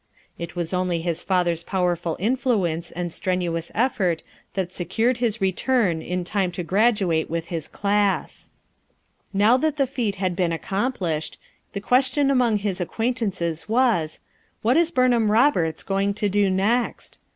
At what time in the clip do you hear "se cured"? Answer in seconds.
4.71-5.17